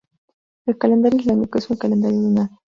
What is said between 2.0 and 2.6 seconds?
lunar.